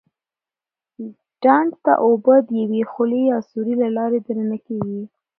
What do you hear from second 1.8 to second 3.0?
ته اوبه د یوې